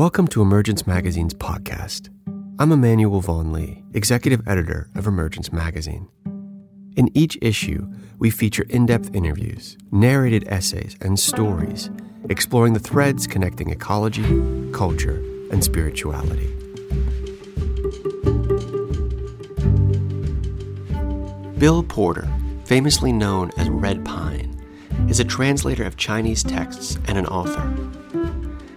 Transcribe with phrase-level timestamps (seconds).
[0.00, 2.08] Welcome to Emergence Magazine's podcast.
[2.58, 6.08] I'm Emmanuel Vaughan Lee, executive editor of Emergence Magazine.
[6.96, 7.86] In each issue,
[8.18, 11.90] we feature in depth interviews, narrated essays, and stories
[12.30, 14.22] exploring the threads connecting ecology,
[14.72, 16.46] culture, and spirituality.
[21.58, 22.26] Bill Porter,
[22.64, 24.64] famously known as Red Pine,
[25.10, 27.99] is a translator of Chinese texts and an author.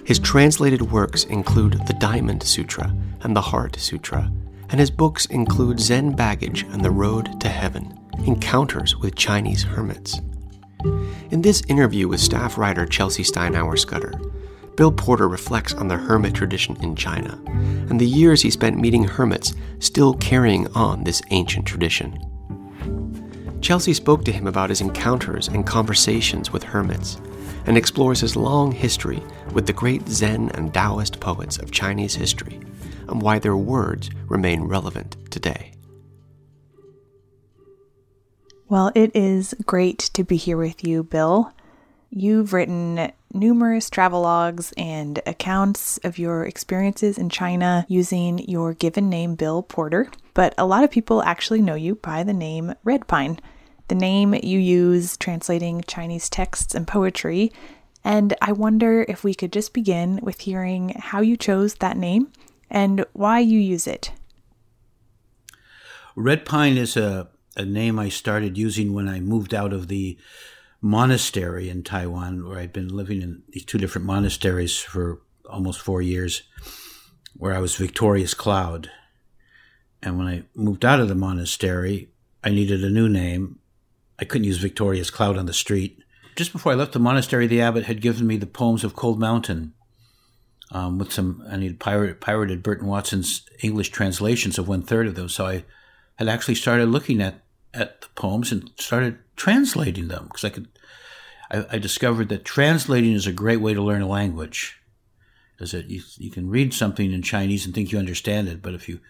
[0.05, 4.31] His translated works include the Diamond Sutra and the Heart Sutra,
[4.69, 10.19] and his books include Zen Baggage and the Road to Heaven Encounters with Chinese Hermits.
[11.31, 14.13] In this interview with staff writer Chelsea Steinauer Scudder,
[14.75, 17.39] Bill Porter reflects on the hermit tradition in China
[17.89, 22.19] and the years he spent meeting hermits still carrying on this ancient tradition.
[23.61, 27.21] Chelsea spoke to him about his encounters and conversations with hermits
[27.65, 29.21] and explores his long history
[29.53, 32.59] with the great Zen and Taoist poets of Chinese history
[33.07, 35.71] and why their words remain relevant today.
[38.69, 41.53] Well, it is great to be here with you, Bill.
[42.09, 49.35] You've written numerous travelogues and accounts of your experiences in China using your given name,
[49.35, 53.39] Bill Porter, but a lot of people actually know you by the name Red Pine
[53.93, 57.51] the name you use translating Chinese texts and poetry.
[58.03, 62.31] And I wonder if we could just begin with hearing how you chose that name
[62.71, 64.11] and why you use it.
[66.15, 70.17] Red Pine is a, a name I started using when I moved out of the
[70.81, 76.01] monastery in Taiwan, where I'd been living in these two different monasteries for almost four
[76.01, 76.41] years,
[77.37, 78.89] where I was Victorious Cloud.
[80.01, 82.09] And when I moved out of the monastery,
[82.43, 83.59] I needed a new name,
[84.23, 86.01] I couldn't use Victorious Cloud on the street.
[86.37, 89.19] Just before I left the monastery, the abbot had given me the poems of Cold
[89.19, 89.73] Mountain
[90.71, 95.15] um, with some, and he'd pirate, pirated Burton Watson's English translations of one third of
[95.15, 95.27] them.
[95.27, 95.65] So I
[96.15, 97.43] had actually started looking at,
[97.73, 100.69] at the poems and started translating them because I could,
[101.51, 104.79] I, I, discovered that translating is a great way to learn a language.
[105.51, 108.87] Because you, you can read something in Chinese and think you understand it, but if
[108.87, 109.01] you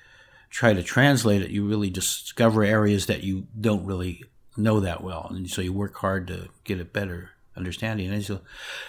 [0.50, 4.24] try to translate it, you really discover areas that you don't really
[4.56, 8.12] know that well, and so you work hard to get a better understanding.
[8.12, 8.42] And so,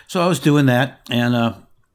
[0.07, 1.55] so I was doing that, and uh,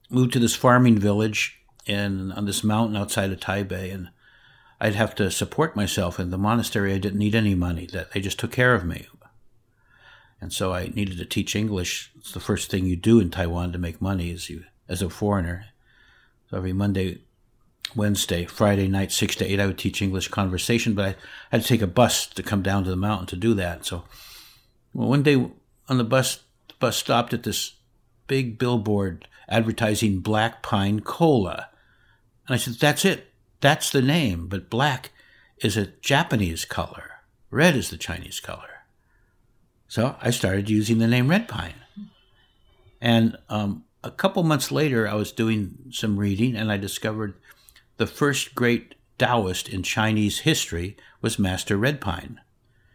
[0.10, 4.10] moved to this farming village and on this mountain outside of Taipei, and
[4.80, 6.20] I'd have to support myself.
[6.20, 9.08] In the monastery, I didn't need any money; that they just took care of me.
[10.42, 12.12] And so I needed to teach English.
[12.18, 15.10] It's the first thing you do in Taiwan to make money as you as a
[15.10, 15.66] foreigner.
[16.50, 17.20] So every Monday
[17.96, 21.16] Wednesday, Friday night, six to eight, I would teach English conversation, but I
[21.52, 23.86] had to take a bus to come down to the mountain to do that.
[23.86, 24.04] So,
[24.94, 25.36] well, one day
[25.88, 27.74] on the bus, the bus stopped at this
[28.28, 31.70] big billboard advertising Black Pine Cola.
[32.48, 33.28] And I said, that's it.
[33.62, 34.48] That's the name.
[34.48, 35.12] But black
[35.62, 37.12] is a Japanese color.
[37.52, 38.86] Red is the Chinese color.
[39.88, 41.74] So I started using the name Red Pine.
[43.02, 47.34] And um, a couple months later, I was doing some reading and I discovered
[48.00, 52.40] the first great Taoist in Chinese history was Master Red Pine.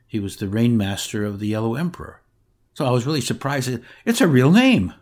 [0.06, 2.22] He was the rain master of the Yellow Emperor.
[2.72, 3.78] So I was really surprised.
[4.06, 4.94] It's a real name.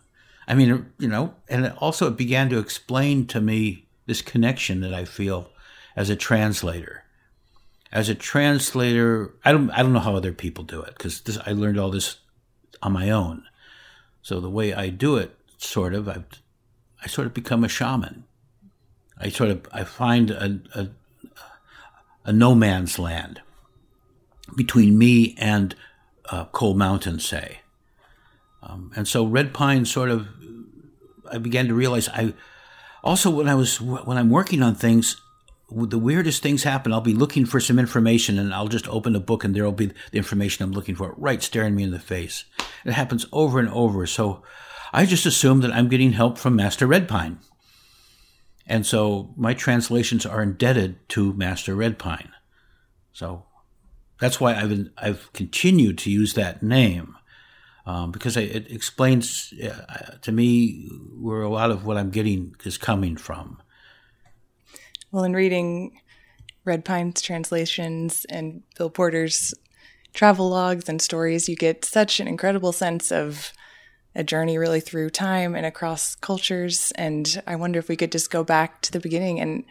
[0.49, 4.93] I mean, you know, and also it began to explain to me this connection that
[4.93, 5.51] I feel
[5.95, 7.05] as a translator.
[7.93, 11.53] As a translator, I don't, I don't know how other people do it because I
[11.53, 12.17] learned all this
[12.83, 13.45] on my own.
[14.21, 16.25] So the way I do it, sort of, I've,
[17.01, 18.25] I sort of become a shaman.
[19.23, 20.89] I sort of I find a, a,
[22.25, 23.41] a no man's land
[24.57, 25.75] between me and
[26.29, 27.61] uh, Cold Mountain, say.
[28.63, 30.29] Um, and so Red Pine sort of
[31.31, 32.35] I began to realize I
[33.05, 35.17] also when I was when I'm working on things
[35.75, 36.93] the weirdest things happen.
[36.93, 39.87] I'll be looking for some information and I'll just open a book and there'll be
[39.87, 42.45] the information I'm looking for right staring me in the face.
[42.85, 44.07] It happens over and over.
[44.07, 44.43] So
[44.93, 47.39] I just assume that I'm getting help from Master Red Pine.
[48.73, 52.31] And so my translations are indebted to Master Red Pine.
[53.13, 53.45] So
[54.19, 57.15] that's why I've I've continued to use that name
[57.85, 60.89] um, because it explains uh, to me
[61.21, 63.61] where a lot of what I'm getting is coming from.
[65.11, 66.01] Well, in reading
[66.65, 69.53] Red Pine's translations and Bill Porter's
[70.15, 73.53] travel logs and stories, you get such an incredible sense of
[74.15, 76.93] a journey really through time and across cultures.
[76.97, 79.65] And I wonder if we could just go back to the beginning and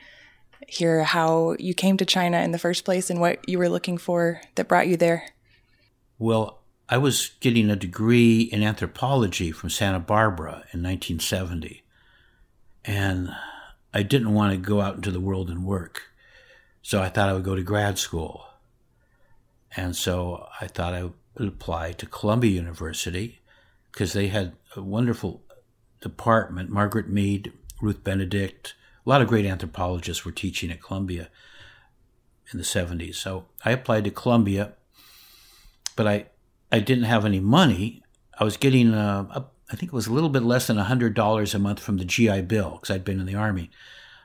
[0.68, 3.98] hear how you came to China in the first place and what you were looking
[3.98, 5.26] for that brought you there.
[6.18, 6.60] Well,
[6.90, 11.84] I was getting a degree in anthropology from Santa Barbara in 1970.
[12.84, 13.32] and
[13.94, 16.04] I didn't want to go out into the world and work.
[16.82, 18.46] So I thought I would go to grad school.
[19.76, 23.41] And so I thought I would apply to Columbia University
[23.92, 25.42] because they had a wonderful
[26.02, 26.70] department.
[26.70, 31.30] Margaret Mead, Ruth Benedict, a lot of great anthropologists were teaching at Columbia
[32.52, 33.16] in the 70s.
[33.16, 34.74] So I applied to Columbia,
[35.96, 36.26] but I,
[36.72, 38.04] I didn't have any money.
[38.40, 41.60] I was getting, uh, I think it was a little bit less than $100 a
[41.60, 43.72] month from the GI Bill because I'd been in the Army.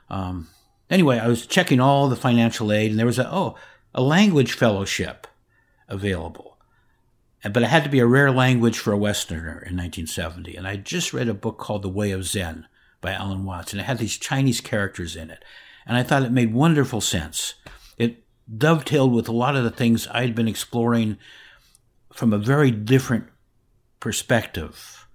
[0.09, 0.49] Um,
[0.89, 3.55] anyway, I was checking all the financial aid, and there was a, oh,
[3.93, 5.27] a language fellowship
[5.87, 6.46] available.
[7.43, 10.55] But it had to be a rare language for a Westerner in 1970.
[10.55, 12.67] And I just read a book called The Way of Zen
[12.99, 15.45] by Alan Watts, and it had these Chinese characters in it.
[15.85, 17.53] And I thought it made wonderful sense.
[17.97, 18.23] It
[18.55, 21.17] dovetailed with a lot of the things I'd been exploring
[22.11, 23.25] from a very different
[23.99, 25.07] perspective.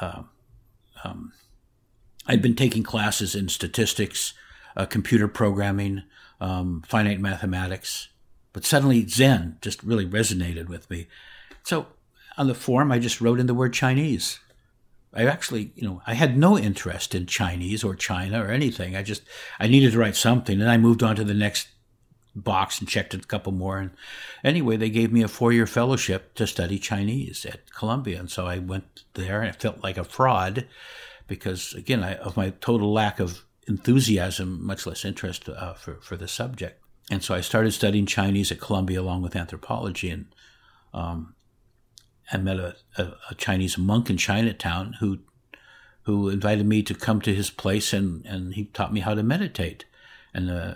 [0.00, 0.22] Uh,
[1.04, 1.32] um,
[2.26, 4.32] I'd been taking classes in statistics,
[4.76, 6.02] uh, computer programming,
[6.40, 8.08] um, finite mathematics,
[8.56, 11.08] but suddenly Zen just really resonated with me.
[11.62, 11.88] So
[12.38, 14.40] on the form, I just wrote in the word Chinese.
[15.12, 18.96] I actually, you know, I had no interest in Chinese or China or anything.
[18.96, 19.24] I just,
[19.60, 20.58] I needed to write something.
[20.58, 21.68] And I moved on to the next
[22.34, 23.76] box and checked a couple more.
[23.76, 23.90] And
[24.42, 28.18] anyway, they gave me a four year fellowship to study Chinese at Columbia.
[28.18, 30.66] And so I went there and it felt like a fraud
[31.26, 36.16] because, again, I, of my total lack of enthusiasm, much less interest uh, for, for
[36.16, 36.80] the subject.
[37.10, 40.10] And so I started studying Chinese at Columbia along with anthropology.
[40.10, 40.26] And
[40.92, 41.34] um,
[42.32, 45.20] I met a, a, a, Chinese monk in Chinatown who
[46.02, 49.24] who invited me to come to his place and, and he taught me how to
[49.24, 49.84] meditate.
[50.32, 50.74] And uh,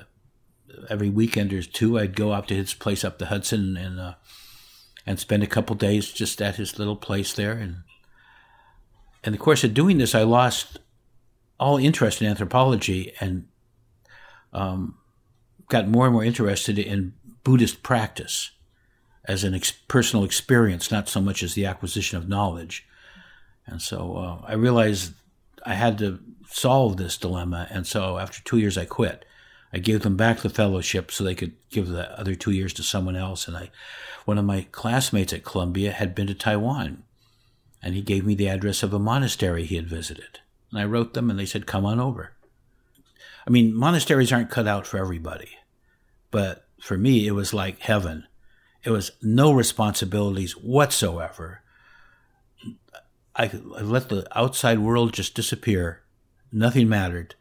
[0.89, 4.15] every weekend or two, I'd go up to his place up the Hudson and uh,
[5.07, 7.53] and spend a couple days just at his little place there.
[7.53, 7.79] And
[9.25, 10.79] in the course of doing this, I lost
[11.59, 13.47] all interest in anthropology and
[14.53, 14.97] um,
[15.71, 17.15] got more and more interested in
[17.45, 18.51] Buddhist practice
[19.25, 22.87] as an ex- personal experience, not so much as the acquisition of knowledge.
[23.67, 25.13] And so uh, I realized
[25.65, 26.19] I had to
[26.49, 27.69] solve this dilemma.
[27.71, 29.25] And so after two years, I quit.
[29.73, 32.83] I gave them back the fellowship so they could give the other two years to
[32.83, 33.47] someone else.
[33.47, 33.71] And I,
[34.25, 37.05] one of my classmates at Columbia had been to Taiwan,
[37.83, 40.41] and he gave me the address of a monastery he had visited.
[40.71, 42.33] And I wrote them, and they said, "Come on over."
[43.47, 45.51] I mean, monasteries aren't cut out for everybody,
[46.31, 48.27] but for me, it was like heaven
[48.83, 51.63] it was no responsibilities whatsoever.
[53.37, 56.03] I, I let the outside world just disappear.
[56.53, 57.35] Nothing mattered.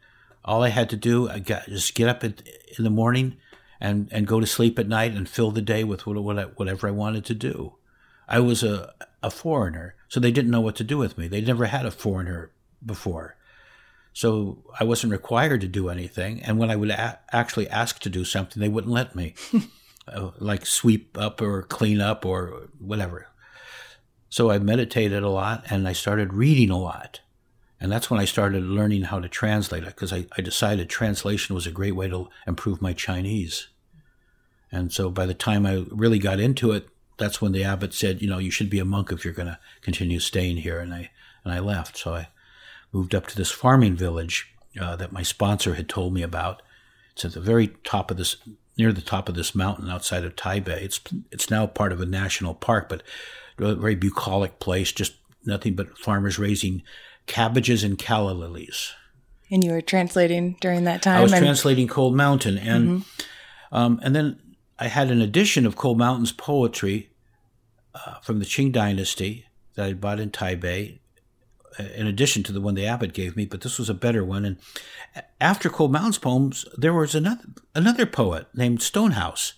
[0.44, 2.34] All I had to do, I got just get up in,
[2.76, 3.36] in the morning
[3.80, 6.44] and, and go to sleep at night and fill the day with what, what I,
[6.44, 7.74] whatever I wanted to do.
[8.28, 8.92] I was a,
[9.22, 11.26] a foreigner, so they didn't know what to do with me.
[11.26, 12.52] They never had a foreigner
[12.84, 13.36] before.
[14.12, 16.42] So I wasn't required to do anything.
[16.42, 19.34] And when I would a- actually ask to do something, they wouldn't let me.
[20.08, 23.28] uh, like sweep up or clean up or whatever.
[24.28, 27.20] So I meditated a lot and I started reading a lot.
[27.80, 31.54] And that's when I started learning how to translate it because I, I decided translation
[31.54, 33.68] was a great way to improve my Chinese.
[34.70, 38.22] And so by the time I really got into it, that's when the abbot said,
[38.22, 40.78] you know, you should be a monk if you're going to continue staying here.
[40.78, 41.10] And I,
[41.42, 41.96] and I left.
[41.96, 42.28] So I
[42.92, 46.62] moved up to this farming village uh, that my sponsor had told me about.
[47.12, 48.36] It's at the very top of this
[48.76, 50.82] near the top of this mountain outside of Taipei.
[50.82, 53.02] It's it's now part of a national park, but
[53.58, 54.92] a very bucolic place.
[54.92, 56.82] Just nothing but farmers raising
[57.26, 58.92] cabbages and calla lilies.
[59.50, 61.18] And you were translating during that time.
[61.18, 63.76] I was and- translating Cold Mountain, and mm-hmm.
[63.76, 64.38] um, and then
[64.78, 67.10] I had an edition of Cold Mountain's poetry
[67.94, 70.99] uh, from the Qing Dynasty that I bought in Taipei
[71.78, 74.44] in addition to the one the abbot gave me, but this was a better one.
[74.44, 74.56] And
[75.40, 79.54] after Cold Mountain's poems, there was another another poet named Stonehouse,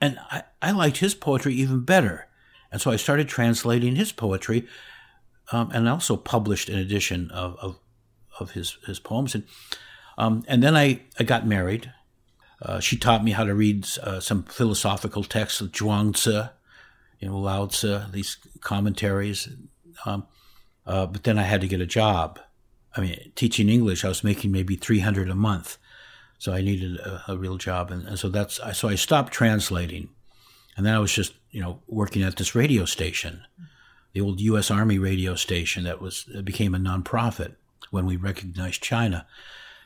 [0.00, 2.26] and I, I liked his poetry even better.
[2.72, 4.66] And so I started translating his poetry,
[5.52, 7.78] um, and also published an edition of of,
[8.40, 9.34] of his his poems.
[9.34, 9.44] And
[10.18, 11.92] um, and then I, I got married.
[12.62, 16.50] Uh, she taught me how to read uh, some philosophical texts of Zhuangzi,
[17.20, 19.48] you know, Lao Tzu, these commentaries.
[20.04, 20.26] Um,
[20.86, 22.38] uh, but then I had to get a job.
[22.96, 25.78] I mean, teaching English, I was making maybe 300 a month.
[26.38, 27.90] So I needed a, a real job.
[27.90, 30.10] And, and, so that's, so I stopped translating.
[30.76, 33.42] And then I was just, you know, working at this radio station,
[34.12, 34.70] the old U.S.
[34.70, 37.56] Army radio station that was, that became a nonprofit
[37.90, 39.26] when we recognized China.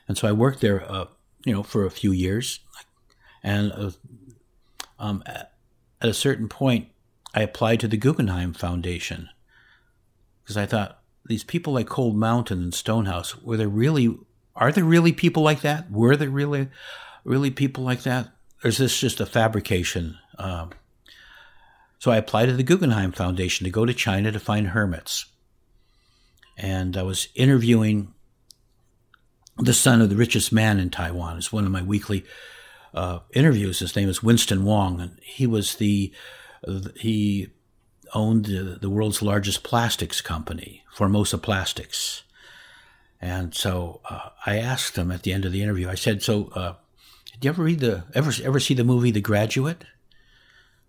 [0.08, 1.06] And so I worked there, uh,
[1.44, 2.60] you know, for a few years.
[3.42, 3.90] And uh,
[4.98, 5.52] um, at
[6.00, 6.88] a certain point,
[7.32, 9.30] I applied to the Guggenheim Foundation
[10.50, 14.18] because I thought these people like Cold Mountain and Stonehouse, were there really,
[14.56, 15.88] are there really people like that?
[15.92, 16.66] Were there really,
[17.22, 18.30] really people like that?
[18.64, 20.18] Or is this just a fabrication?
[20.38, 20.70] Um,
[22.00, 25.26] so I applied to the Guggenheim Foundation to go to China to find hermits.
[26.58, 28.12] And I was interviewing
[29.56, 31.36] the son of the richest man in Taiwan.
[31.36, 32.24] It's one of my weekly
[32.92, 33.78] uh, interviews.
[33.78, 36.12] His name is Winston Wong, and he was the
[36.96, 37.50] he
[38.14, 42.22] owned the, the, world's largest plastics company, Formosa Plastics.
[43.20, 45.88] And so uh, I asked him at the end of the interview.
[45.88, 46.74] I said, "So, uh,
[47.32, 49.84] did you ever read the ever ever see the movie The Graduate?"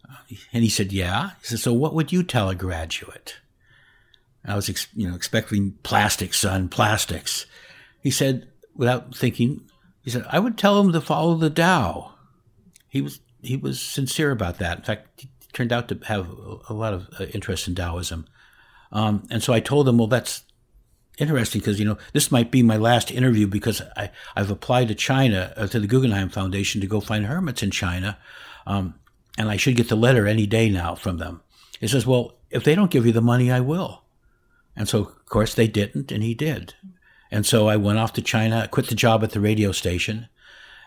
[0.10, 3.36] Uh, and he said, "Yeah." He said, "So, what would you tell a graduate?"
[4.46, 7.46] I was, ex- you know, expecting plastics, son, plastics.
[8.02, 9.62] He said, without thinking,
[10.04, 12.14] he said, I would tell him to follow the Tao.
[12.90, 14.80] He was he was sincere about that.
[14.80, 16.30] In fact, turned out to have
[16.70, 18.26] a lot of uh, interest in Taoism.
[18.92, 20.44] Um, and so I told him, well, that's
[21.18, 24.96] interesting because you know this might be my last interview because I I've applied to
[24.96, 28.18] China uh, to the Guggenheim Foundation to go find hermits in China,
[28.66, 28.96] um,
[29.38, 31.42] and I should get the letter any day now from them.
[31.80, 34.04] He says, well, if they don't give you the money, I will.
[34.76, 36.76] And so, of course, they didn't, and he did.
[37.32, 40.28] And so I went off to China, quit the job at the radio station,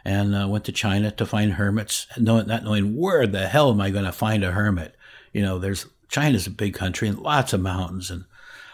[0.04, 3.90] and uh, went to China to find hermits, not knowing where the hell am I
[3.90, 4.94] going to find a hermit.
[5.32, 8.24] You know, there's China's a big country and lots of mountains, and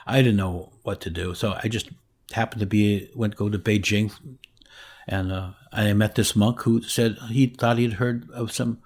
[0.06, 1.34] I didn't know what to do.
[1.34, 1.88] So I just
[2.32, 4.12] happened to be went go to Beijing,
[5.06, 8.78] and uh, I met this monk who said he thought he'd heard of some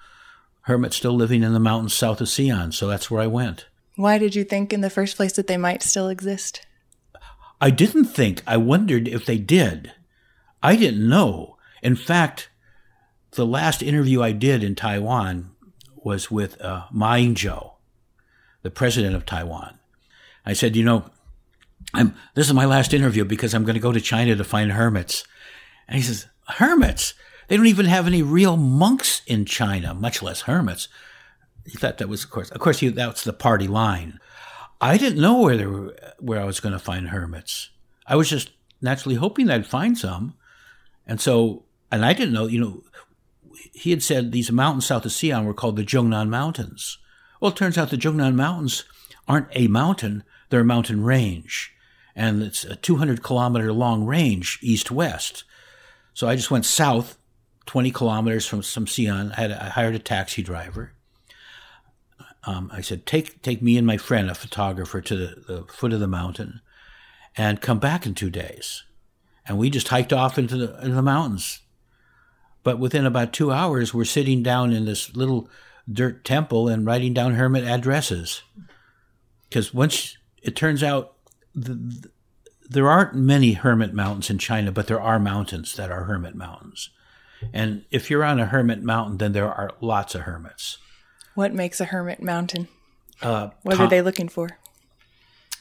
[0.63, 2.73] hermits still living in the mountains south of Xi'an.
[2.73, 3.67] So that's where I went.
[3.97, 6.67] Why did you think in the first place that they might still exist?
[7.61, 8.43] I didn't think.
[8.47, 9.93] I wondered if they did.
[10.63, 11.54] I didn't know.
[11.85, 12.49] In fact,
[13.33, 15.51] the last interview I did in Taiwan
[15.95, 17.73] was with uh, Ma Ying-jeou,
[18.63, 19.79] the president of Taiwan.
[20.47, 21.11] I said, you know,
[21.93, 24.73] I'm, this is my last interview because I'm going to go to China to find
[24.73, 25.25] hermits.
[25.87, 27.13] And he says, hermits?
[27.49, 30.89] They don't even have any real monks in China, much less hermits.
[31.67, 34.21] He thought that was, of course, of course, he, that's the party line.
[34.81, 37.69] I didn't know where were, where I was going to find hermits.
[38.07, 40.35] I was just naturally hoping I'd find some,
[41.07, 41.65] and so
[41.95, 42.47] and I didn't know.
[42.47, 42.83] You know,
[43.73, 46.99] he had said these mountains south of Xi'an were called the Zhongnan Mountains.
[47.41, 48.85] Well, it turns out the Zhongnan Mountains
[49.27, 51.73] aren't a mountain; they're a mountain range,
[52.15, 55.45] and it's a 200 kilometer long range east west.
[56.13, 57.19] So I just went south,
[57.67, 59.33] 20 kilometers from some Xi'an.
[59.37, 60.95] I, had, I hired a taxi driver
[62.47, 65.93] um, I said, take take me and my friend, a photographer, to the, the, foot
[65.93, 66.61] of the mountain,
[67.37, 68.85] and come back in two days.
[69.47, 71.61] And we just hiked off into the, into the mountains.
[72.65, 75.49] But within about two hours, we're sitting down in this little
[75.91, 78.43] dirt temple and writing down hermit addresses.
[79.49, 81.15] Because once it turns out,
[81.55, 82.11] the, the,
[82.69, 86.91] there aren't many hermit mountains in China, but there are mountains that are hermit mountains.
[87.53, 90.79] And if you're on a hermit mountain, then there are lots of hermits.
[91.35, 92.69] What makes a hermit mountain?
[93.21, 94.49] Uh, what are they looking for?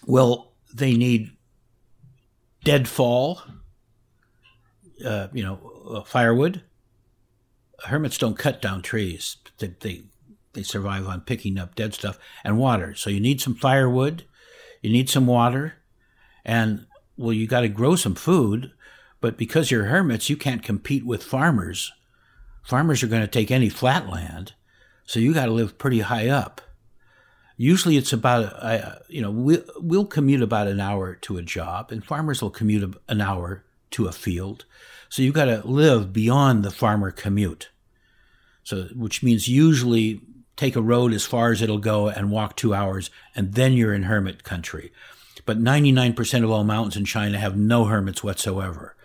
[0.05, 1.31] Well, they need
[2.63, 3.41] deadfall,
[5.05, 6.63] uh, you know, uh, firewood.
[7.85, 9.37] Hermits don't cut down trees.
[9.57, 10.01] They, they,
[10.53, 12.95] they survive on picking up dead stuff and water.
[12.95, 14.25] So you need some firewood,
[14.81, 15.75] you need some water,
[16.45, 16.85] and
[17.17, 18.71] well, you got to grow some food.
[19.21, 21.93] But because you're hermits, you can't compete with farmers.
[22.63, 24.53] Farmers are going to take any flat land
[25.05, 26.61] so you got to live pretty high up.
[27.55, 31.91] Usually it's about, uh, you know, we'll, we'll commute about an hour to a job,
[31.91, 34.65] and farmers will commute an hour to a field.
[35.09, 37.69] So you got to live beyond the farmer commute.
[38.63, 40.21] So, which means usually
[40.55, 43.93] take a road as far as it'll go and walk two hours, and then you're
[43.93, 44.91] in hermit country.
[45.45, 48.95] But 99% of all mountains in China have no hermits whatsoever.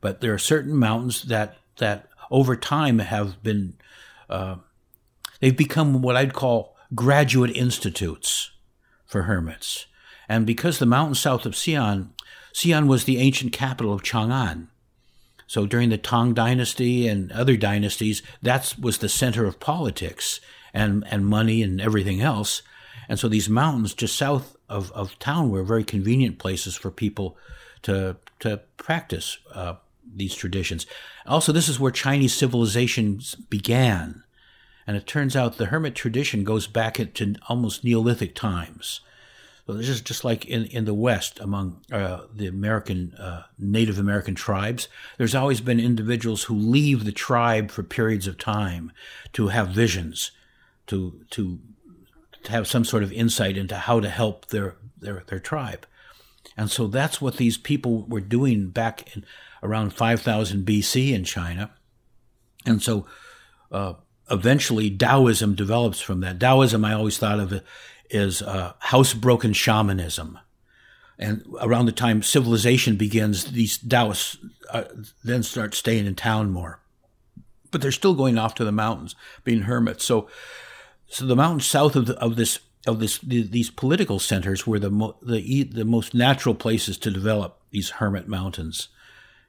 [0.00, 3.74] But there are certain mountains that, that over time have been
[4.28, 4.56] uh,
[5.40, 8.50] They've become what I'd call graduate institutes
[9.06, 9.86] for hermits.
[10.28, 12.10] And because the mountains south of Xi'an,
[12.52, 14.68] Xi'an was the ancient capital of Chang'an.
[15.48, 20.40] So during the Tang dynasty and other dynasties, that was the center of politics
[20.74, 22.62] and, and money and everything else.
[23.08, 27.38] And so these mountains just south of, of town were very convenient places for people
[27.82, 29.76] to, to practice uh,
[30.14, 30.86] these traditions.
[31.26, 34.24] Also, this is where Chinese civilization began.
[34.86, 39.00] And it turns out the hermit tradition goes back into almost Neolithic times.
[39.74, 44.34] This is just like in, in the West among uh, the American uh, Native American
[44.34, 44.88] tribes.
[45.18, 48.92] There's always been individuals who leave the tribe for periods of time
[49.34, 50.30] to have visions,
[50.86, 51.58] to to,
[52.44, 55.86] to have some sort of insight into how to help their their, their tribe.
[56.56, 59.24] And so that's what these people were doing back in
[59.62, 61.70] around 5000 BC in China.
[62.64, 63.06] And so
[63.70, 63.94] uh,
[64.30, 66.38] eventually Taoism develops from that.
[66.38, 67.62] Taoism, I always thought of
[68.10, 70.38] it as uh, housebroken shamanism.
[71.18, 74.38] And around the time civilization begins, these Taoists
[74.70, 74.84] uh,
[75.24, 76.80] then start staying in town more.
[77.70, 80.04] But they're still going off to the mountains, being hermits.
[80.04, 80.28] So,
[81.08, 84.90] so the mountains south of, the, of this of this these political centers were the
[84.90, 88.88] mo- the the most natural places to develop these hermit mountains.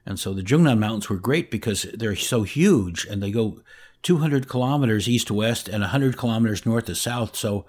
[0.04, 3.60] And so the Zhongnan Mountains were great because they're so huge and they go
[4.02, 7.36] 200 kilometers east to west and 100 kilometers north to south.
[7.36, 7.66] So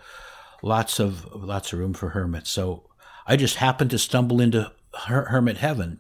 [0.62, 2.50] lots of lots of room for hermits.
[2.50, 2.89] So
[3.25, 4.72] I just happened to stumble into
[5.08, 6.00] her- hermit heaven.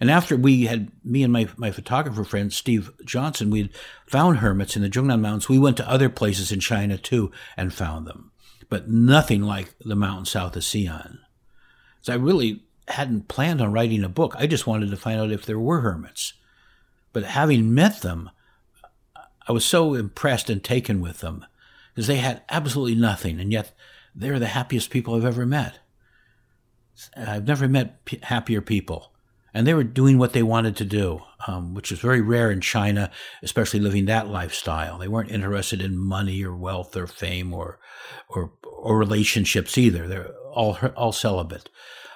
[0.00, 3.74] And after we had me and my my photographer friend Steve Johnson, we'd
[4.06, 5.48] found hermits in the Zhongnan Mountains.
[5.48, 8.30] We went to other places in China too and found them,
[8.68, 11.18] but nothing like the mountain south of Xi'an.
[12.02, 14.34] So I really hadn't planned on writing a book.
[14.38, 16.32] I just wanted to find out if there were hermits.
[17.12, 18.30] But having met them,
[19.46, 21.44] I was so impressed and taken with them
[21.94, 23.72] because they had absolutely nothing, and yet
[24.18, 25.78] they're the happiest people I've ever met.
[27.16, 29.12] I've never met p- happier people.
[29.54, 32.60] And they were doing what they wanted to do, um, which is very rare in
[32.60, 33.10] China,
[33.42, 34.98] especially living that lifestyle.
[34.98, 37.78] They weren't interested in money or wealth or fame or,
[38.28, 40.06] or, or relationships either.
[40.06, 41.70] They're all, all celibate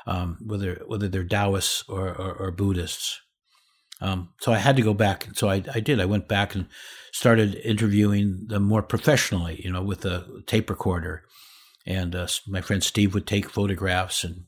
[0.06, 3.20] um, whether whether they're Taoists or, or, or Buddhists.
[4.00, 5.28] Um, so I had to go back.
[5.34, 6.00] So I, I did.
[6.00, 6.66] I went back and
[7.12, 11.22] started interviewing them more professionally, you know, with a tape recorder.
[11.86, 14.44] And uh, my friend Steve would take photographs, and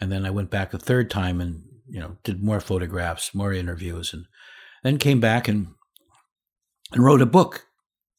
[0.00, 3.52] and then I went back a third time and you know did more photographs, more
[3.52, 4.26] interviews, and
[4.82, 5.68] then came back and
[6.92, 7.66] and wrote a book.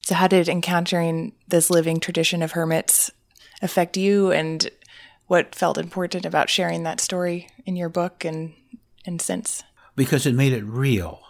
[0.03, 3.11] So how did encountering this living tradition of hermits
[3.61, 4.69] affect you and
[5.25, 8.53] what felt important about sharing that story in your book and
[9.05, 9.63] and since?
[9.95, 11.21] Because it made it real.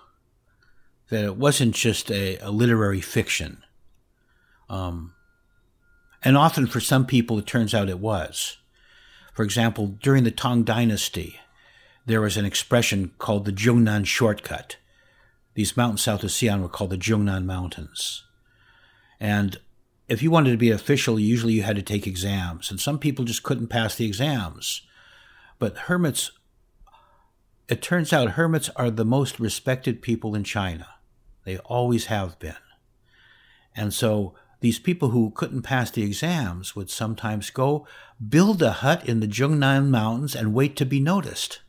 [1.09, 3.63] That it wasn't just a, a literary fiction.
[4.69, 5.13] Um,
[6.23, 8.57] and often for some people, it turns out it was.
[9.33, 11.39] For example, during the Tang Dynasty,
[12.05, 14.77] there was an expression called the Zhongnan Shortcut.
[15.53, 18.23] These mountains south of Xi'an were called the Zhongnan Mountains.
[19.19, 19.57] And
[20.07, 23.25] if you wanted to be official, usually you had to take exams, and some people
[23.25, 24.83] just couldn't pass the exams.
[25.59, 26.31] But hermits,
[27.67, 30.87] it turns out hermits are the most respected people in China.
[31.43, 32.55] They always have been.
[33.75, 34.35] And so
[34.67, 37.87] these people who couldn't pass the exams would sometimes go
[38.27, 41.61] build a hut in the Zhongnan Mountains and wait to be noticed.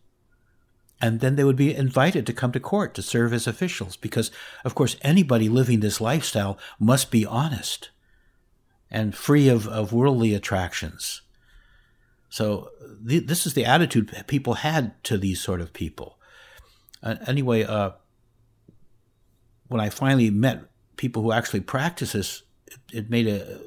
[1.00, 4.32] And then they would be invited to come to court to serve as officials because,
[4.64, 7.90] of course, anybody living this lifestyle must be honest
[8.90, 11.22] and free of, of worldly attractions.
[12.28, 12.70] So
[13.06, 16.18] th- this is the attitude people had to these sort of people.
[17.00, 17.92] Uh, anyway, uh,
[19.68, 20.64] when I finally met
[20.96, 22.42] people who actually practice this,
[22.92, 23.60] it made a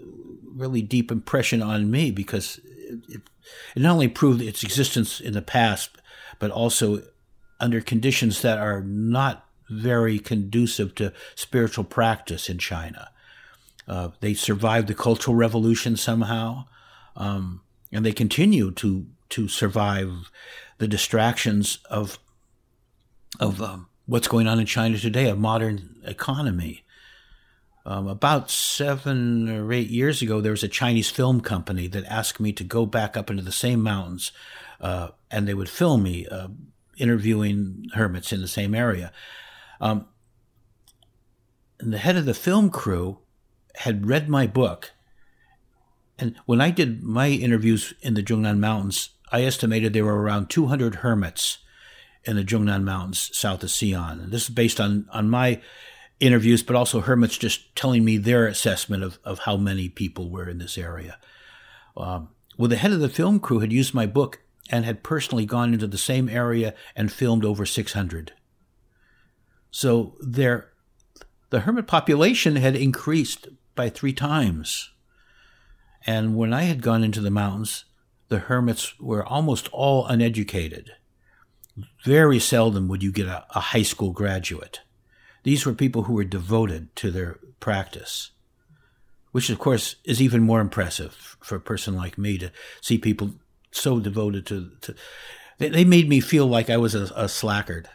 [0.43, 3.21] really deep impression on me because it, it,
[3.75, 5.89] not only proved its existence in the past,
[6.39, 7.03] but also
[7.59, 13.09] under conditions that are not very conducive to spiritual practice in China.
[13.87, 16.65] Uh, they survived the Cultural Revolution somehow,
[17.15, 17.61] um,
[17.91, 20.29] and they continue to to survive
[20.77, 22.19] the distractions of
[23.39, 26.83] of um, what's going on in China today, a modern economy.
[27.85, 32.39] Um, about seven or eight years ago, there was a Chinese film company that asked
[32.39, 34.31] me to go back up into the same mountains,
[34.79, 36.49] uh, and they would film me uh,
[36.97, 39.11] interviewing hermits in the same area.
[39.79, 40.05] Um,
[41.79, 43.17] and the head of the film crew
[43.77, 44.91] had read my book.
[46.19, 50.49] And when I did my interviews in the Zhongnan Mountains, I estimated there were around
[50.49, 51.57] 200 hermits
[52.23, 54.23] in the Zhongnan Mountains south of Xi'an.
[54.23, 55.59] And this is based on, on my
[56.21, 60.47] interviews, but also hermits just telling me their assessment of, of how many people were
[60.47, 61.17] in this area.
[61.97, 65.45] Um, well, the head of the film crew had used my book and had personally
[65.45, 68.33] gone into the same area and filmed over 600.
[69.71, 70.69] So there,
[71.49, 74.91] the hermit population had increased by three times.
[76.05, 77.85] And when I had gone into the mountains,
[78.27, 80.91] the hermits were almost all uneducated.
[82.05, 84.81] Very seldom would you get a, a, high school graduate.
[85.43, 88.31] These were people who were devoted to their practice,
[89.31, 92.51] which, of course, is even more impressive for a person like me to
[92.81, 93.31] see people
[93.71, 94.71] so devoted to.
[94.81, 94.95] to
[95.57, 97.89] they, they made me feel like I was a, a slackard.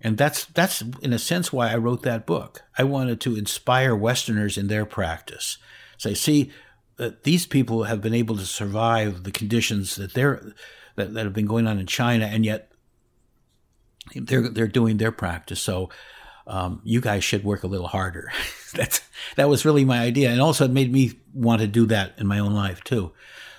[0.00, 2.62] And that's that's in a sense why I wrote that book.
[2.76, 5.58] I wanted to inspire Westerners in their practice.
[5.96, 6.50] Say, see,
[6.98, 10.54] uh, these people have been able to survive the conditions that they're
[10.96, 12.72] that, that have been going on in China, and yet
[14.14, 15.60] they're they're doing their practice.
[15.60, 15.88] So
[16.46, 18.32] um, you guys should work a little harder.
[18.74, 19.00] That's
[19.36, 22.26] that was really my idea, and also it made me want to do that in
[22.26, 23.12] my own life too.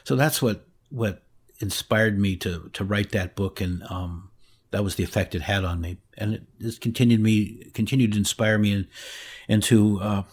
[0.03, 1.23] So that's what what
[1.59, 4.31] inspired me to to write that book, and um,
[4.71, 8.17] that was the effect it had on me, and it just continued me continued to
[8.17, 8.87] inspire me in,
[9.47, 10.23] into uh,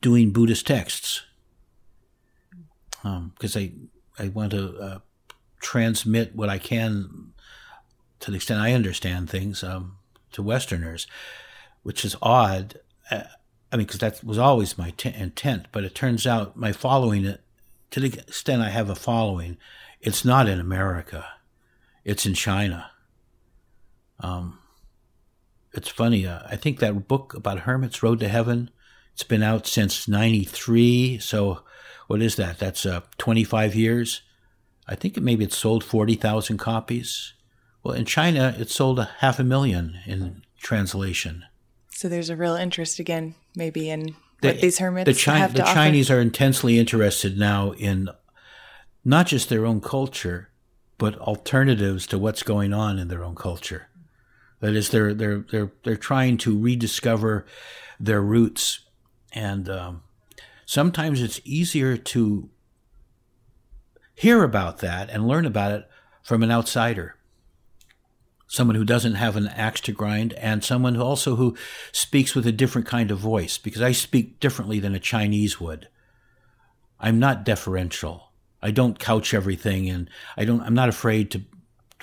[0.00, 1.22] doing Buddhist texts.
[3.02, 3.62] Because um,
[4.18, 4.98] I I want to uh,
[5.60, 7.32] transmit what I can
[8.20, 9.64] to the extent I understand things.
[9.64, 9.96] Um,
[10.32, 11.06] to Westerners,
[11.82, 12.80] which is odd.
[13.10, 13.22] Uh,
[13.72, 17.26] I mean, because that was always my t- intent, but it turns out my following,
[17.26, 17.36] uh,
[17.90, 19.58] to the extent I have a following,
[20.00, 21.26] it's not in America,
[22.04, 22.90] it's in China.
[24.18, 24.58] Um,
[25.72, 26.26] it's funny.
[26.26, 28.70] Uh, I think that book about hermits, Road to Heaven,
[29.12, 31.18] it's been out since '93.
[31.18, 31.62] So,
[32.06, 32.58] what is that?
[32.58, 34.22] That's uh, 25 years.
[34.86, 37.34] I think it, maybe it sold 40,000 copies.
[37.82, 41.44] Well, in China, it sold a half a million in translation.
[41.90, 45.54] So there's a real interest again, maybe in the, what these hermits the Chi- have
[45.54, 45.74] The offer.
[45.74, 48.08] Chinese are intensely interested now in
[49.04, 50.50] not just their own culture,
[50.98, 53.88] but alternatives to what's going on in their own culture.
[54.60, 57.46] That is, they're they're they're they're trying to rediscover
[57.98, 58.80] their roots,
[59.32, 60.02] and um,
[60.66, 62.50] sometimes it's easier to
[64.14, 65.88] hear about that and learn about it
[66.22, 67.16] from an outsider
[68.50, 71.56] someone who doesn't have an axe to grind and someone who also who
[71.92, 75.88] speaks with a different kind of voice because I speak differently than a Chinese would.
[76.98, 78.32] I'm not deferential.
[78.60, 81.42] I don't couch everything and I don't I'm not afraid to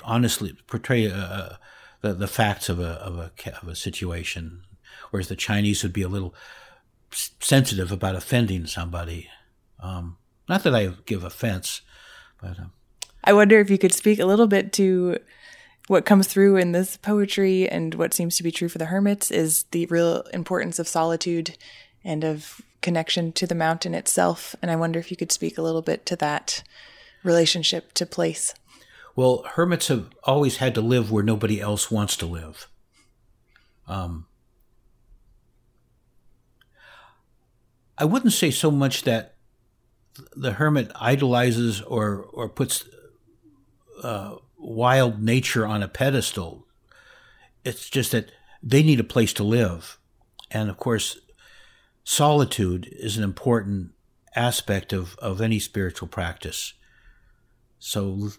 [0.02, 1.58] honestly portray a,
[2.00, 3.30] the the facts of a of a
[3.60, 4.62] of a situation
[5.10, 6.34] whereas the Chinese would be a little
[7.12, 9.28] sensitive about offending somebody.
[9.80, 10.16] Um,
[10.48, 11.82] not that I give offense,
[12.40, 12.72] but um,
[13.22, 15.18] I wonder if you could speak a little bit to
[15.88, 19.30] what comes through in this poetry and what seems to be true for the hermits
[19.30, 21.56] is the real importance of solitude
[22.04, 24.54] and of connection to the mountain itself.
[24.62, 26.62] And I wonder if you could speak a little bit to that
[27.24, 28.54] relationship to place.
[29.16, 32.68] Well, hermits have always had to live where nobody else wants to live.
[33.88, 34.26] Um,
[37.96, 39.34] I wouldn't say so much that
[40.36, 42.84] the hermit idolizes or or puts
[44.02, 46.66] uh, wild nature on a pedestal.
[47.64, 48.30] It's just that
[48.62, 49.98] they need a place to live.
[50.50, 51.18] And of course,
[52.04, 53.92] solitude is an important
[54.34, 56.74] aspect of, of any spiritual practice.
[57.78, 58.30] So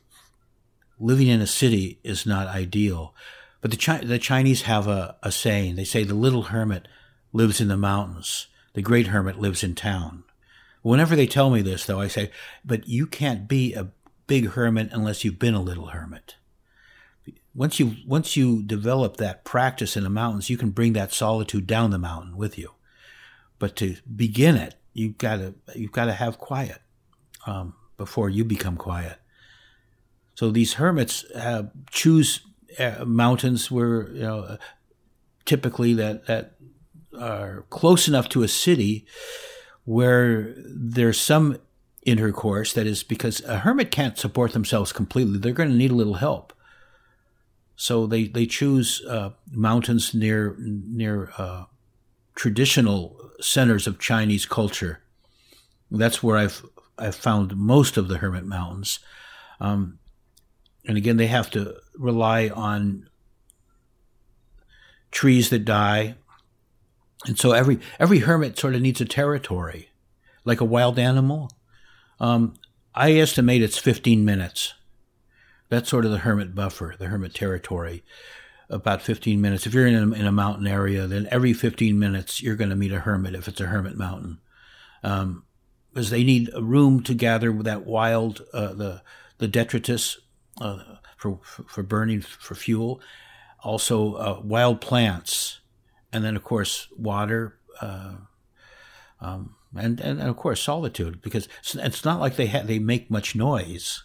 [1.00, 3.16] living in a city is not ideal.
[3.62, 5.76] But the, Chi- the Chinese have a, a saying.
[5.76, 6.88] They say the little hermit
[7.34, 8.48] lives in the mountains.
[8.74, 10.24] The great hermit lives in town.
[10.82, 12.32] Whenever they tell me this, though, I say,
[12.64, 13.90] but you can't be a
[14.30, 16.36] big hermit unless you've been a little hermit.
[17.54, 21.66] Once you once you develop that practice in the mountains, you can bring that solitude
[21.68, 22.72] down the mountain with you.
[23.58, 26.80] But to begin it, you've got to you've got to have quiet
[27.48, 29.18] um, before you become quiet.
[30.36, 32.42] So these hermits uh, choose
[32.78, 34.58] uh, mountains where you know
[35.44, 36.56] typically that that
[37.20, 39.08] are close enough to a city
[39.86, 41.58] where there's some
[42.04, 42.74] intercourse.
[42.74, 45.38] That is because a hermit can't support themselves completely.
[45.38, 46.54] They're going to need a little help.
[47.76, 51.66] So they they choose uh, mountains near near uh,
[52.36, 55.02] traditional centers of Chinese culture.
[55.90, 56.66] That's where I've
[56.98, 59.00] I've found most of the hermit mountains.
[59.62, 60.00] Um,
[60.86, 63.10] and again, they have to rely on
[65.12, 66.16] trees that die,
[67.26, 69.90] and so every every hermit sort of needs a territory,
[70.44, 71.50] like a wild animal.
[72.20, 72.56] Um,
[72.94, 74.74] I estimate it's 15 minutes.
[75.70, 78.04] That's sort of the hermit buffer, the hermit territory.
[78.70, 79.66] About 15 minutes.
[79.66, 82.76] If you're in a, in a mountain area, then every 15 minutes you're going to
[82.76, 84.40] meet a hermit if it's a hermit mountain.
[85.04, 85.44] Um,
[85.92, 89.02] because they need a room to gather that wild, uh, the,
[89.40, 90.20] the detritus
[90.62, 90.84] uh,
[91.18, 93.02] for, for burning for fuel.
[93.64, 95.62] Also, uh, wild plants.
[96.14, 97.58] And then, of course, water.
[97.82, 98.16] Uh,
[99.20, 102.80] um, and, and, and of course solitude because it's, it's not like they ha- they
[102.80, 104.04] make much noise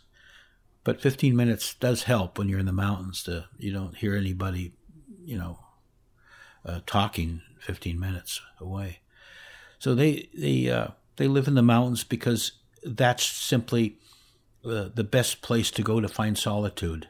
[0.82, 4.74] but 15 minutes does help when you're in the mountains to you don't hear anybody
[5.24, 5.58] you know
[6.66, 9.00] uh, talking 15 minutes away.
[9.78, 13.98] So they they uh, they live in the mountains because that's simply
[14.64, 17.08] uh, the best place to go to find solitude.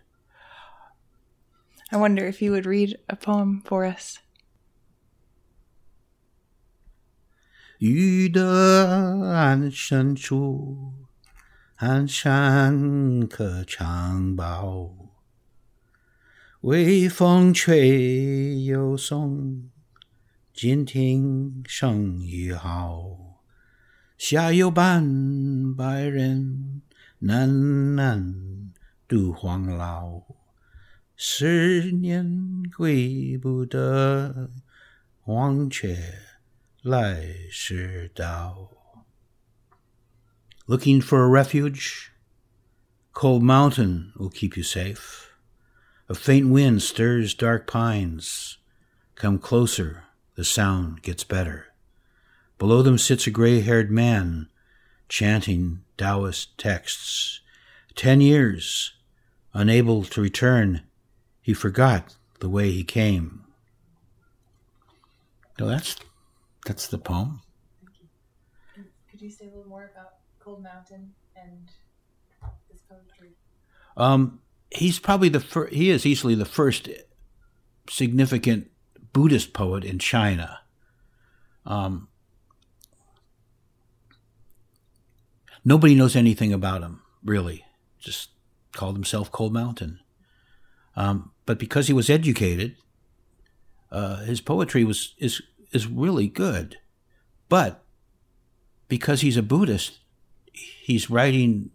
[1.92, 4.18] I wonder if you would read a poem for us
[7.86, 10.94] 雨的暗深处，
[11.74, 14.90] 寒山可长抱，
[16.62, 19.68] 微风吹又送，
[20.54, 23.42] 静听声雨好。
[24.16, 26.80] 下有半百人，
[27.20, 27.46] 喃
[27.96, 28.70] 喃
[29.06, 30.22] 度黄老。
[31.14, 34.48] 十年归不得，
[35.20, 35.94] 黄泉
[36.83, 38.71] 来时到。
[40.67, 42.11] Looking for a refuge?
[43.13, 45.33] Cold Mountain will keep you safe.
[46.07, 48.57] A faint wind stirs dark pines.
[49.15, 50.03] Come closer,
[50.35, 51.73] the sound gets better.
[52.57, 54.47] Below them sits a gray haired man,
[55.09, 57.41] chanting Taoist texts.
[57.95, 58.93] Ten years,
[59.53, 60.83] unable to return,
[61.41, 63.43] he forgot the way he came.
[65.59, 65.95] No, that's
[66.64, 67.42] that's the poem.
[69.10, 71.70] Could you say a little more about Cold Mountain and
[72.70, 73.30] this poetry?
[73.96, 75.72] Um, he's probably the first.
[75.72, 76.88] He is easily the first
[77.88, 78.70] significant
[79.12, 80.60] Buddhist poet in China.
[81.64, 82.08] Um,
[85.64, 87.64] nobody knows anything about him really.
[87.98, 88.30] Just
[88.72, 90.00] called himself Cold Mountain.
[90.96, 92.76] Um, but because he was educated,
[93.90, 95.40] uh, his poetry was is
[95.74, 96.78] is really good.
[97.48, 97.84] But
[98.88, 99.98] because he's a Buddhist,
[100.52, 101.70] he's writing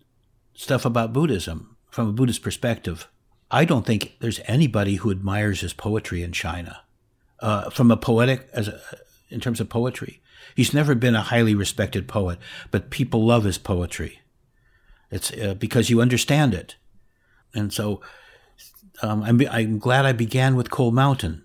[0.54, 3.08] stuff about Buddhism from a Buddhist perspective.
[3.52, 6.82] I don't think there's anybody who admires his poetry in China,
[7.40, 8.80] uh, from a poetic as a,
[9.30, 10.22] in terms of poetry.
[10.56, 12.40] He's never been a highly respected poet,
[12.72, 14.20] but people love his poetry.
[15.12, 16.76] It's uh, because you understand it,
[17.54, 18.02] and so
[19.02, 21.44] um, I'm, I'm glad I began with Cold Mountain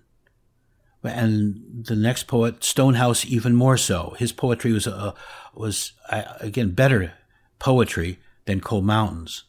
[1.05, 4.15] and the next poet, Stonehouse, even more so.
[4.17, 5.13] His poetry was uh,
[5.53, 7.13] was uh, again better
[7.59, 9.43] poetry than Cold Mountains,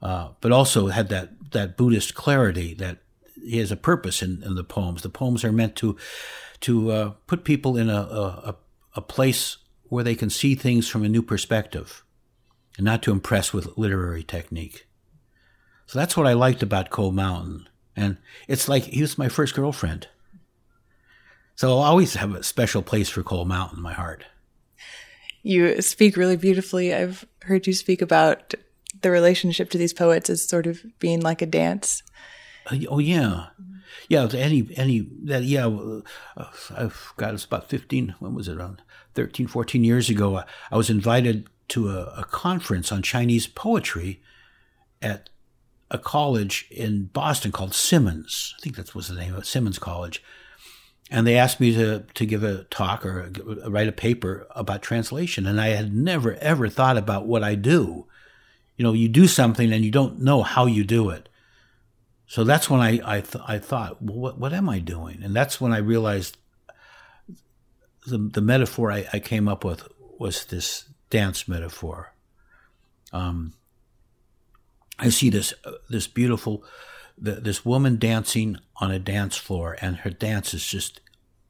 [0.00, 2.98] uh, but also had that that Buddhist clarity that
[3.44, 5.02] he has a purpose in, in the poems.
[5.02, 5.96] The poems are meant to
[6.60, 8.56] to uh, put people in a, a
[8.94, 12.04] a place where they can see things from a new perspective,
[12.76, 14.86] and not to impress with literary technique.
[15.86, 18.16] So that's what I liked about Cold Mountain, and
[18.48, 20.08] it's like he was my first girlfriend.
[21.56, 24.24] So I'll always have a special place for Cold Mountain in my heart.
[25.42, 26.94] You speak really beautifully.
[26.94, 28.54] I've heard you speak about
[29.00, 32.02] the relationship to these poets as sort of being like a dance.
[32.70, 33.46] Uh, oh yeah,
[34.08, 34.28] yeah.
[34.32, 35.66] Any any that yeah.
[35.66, 36.02] Uh,
[36.76, 38.14] I've got it's about fifteen.
[38.20, 38.56] When was it?
[38.56, 38.82] Around
[39.14, 40.38] 13, 14 years ago.
[40.38, 44.22] I, I was invited to a, a conference on Chinese poetry
[45.00, 45.28] at
[45.90, 48.54] a college in Boston called Simmons.
[48.58, 50.22] I think that was the name of it, Simmons College
[51.12, 53.30] and they asked me to to give a talk or
[53.68, 55.46] write a paper about translation.
[55.46, 58.06] And i had never ever thought about what i do.
[58.76, 61.28] You know you do something and you don't know how you do it.
[62.26, 65.22] So that's when i i, th- I thought well what, what am i doing?
[65.22, 66.38] And that's when i realized
[68.06, 69.86] the, the metaphor I, I came up with
[70.18, 72.14] was this dance metaphor.
[73.12, 73.52] Um,
[74.98, 76.64] i see this uh, this beautiful
[77.18, 81.00] the, this woman dancing on a dance floor, and her dance is just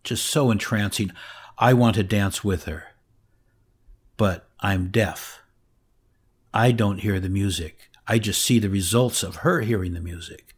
[0.05, 1.12] just so entrancing.
[1.59, 2.88] I want to dance with her,
[4.16, 5.42] but I'm deaf.
[6.53, 7.90] I don't hear the music.
[8.07, 10.55] I just see the results of her hearing the music.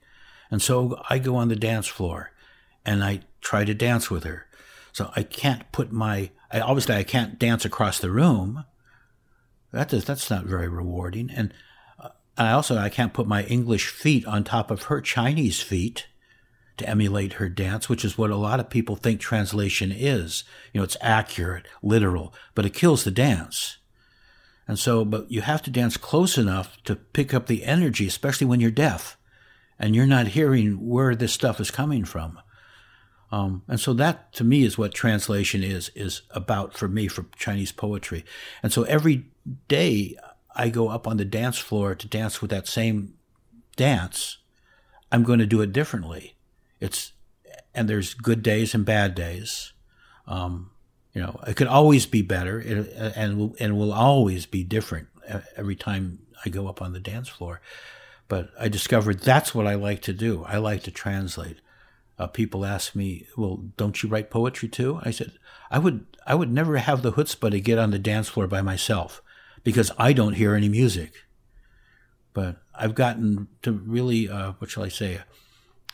[0.51, 2.33] And so I go on the dance floor
[2.85, 4.47] and I try to dance with her.
[4.93, 8.65] So I can't put my, I, obviously I can't dance across the room.
[9.73, 11.31] That does, that's not very rewarding.
[11.31, 11.53] And
[12.37, 16.07] I also I can't put my English feet on top of her Chinese feet
[16.77, 20.43] to emulate her dance, which is what a lot of people think translation is.
[20.73, 23.79] You know, it's accurate, literal, but it kills the dance.
[24.67, 28.47] And so, but you have to dance close enough to pick up the energy, especially
[28.47, 29.17] when you're deaf
[29.79, 32.41] and you're not hearing where this stuff is coming from.
[33.31, 37.27] Um, and so that to me is what translation is, is about for me for
[37.37, 38.25] Chinese poetry.
[38.63, 39.27] And so every
[39.69, 40.17] day
[40.55, 43.15] I go up on the dance floor to dance with that same
[43.77, 44.39] dance,
[45.11, 46.35] I'm going to do it differently.
[46.81, 47.13] It's
[47.75, 49.73] and there's good days and bad days.
[50.27, 50.71] Um,
[51.13, 55.09] you know, it could always be better, and and will always be different
[55.57, 57.61] every time I go up on the dance floor.
[58.27, 60.45] But I discovered that's what I like to do.
[60.49, 61.59] I like to translate.
[62.19, 65.33] Uh, people ask me, "Well, don't you write poetry too?" I said,
[65.71, 66.07] "I would.
[66.27, 69.23] I would never have the chutzpah to get on the dance floor by myself
[69.65, 71.13] because I don't hear any music.
[72.33, 75.21] But I've gotten to really, uh, what shall I say,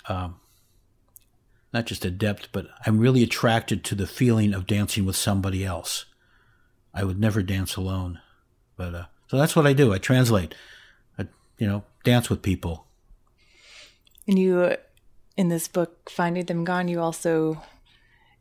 [0.09, 0.37] um,
[1.73, 6.07] not just adept, but I'm really attracted to the feeling of dancing with somebody else.
[6.93, 8.21] I would never dance alone.
[8.77, 9.93] But uh, So that's what I do.
[9.93, 10.55] I translate.
[11.19, 11.29] I,
[11.59, 12.87] you know, dance with people.
[14.27, 14.77] And you,
[15.37, 17.63] in this book, Finding Them Gone, you also